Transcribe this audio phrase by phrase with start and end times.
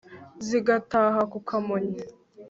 [0.47, 2.01] Zigataha ku Kamonyi.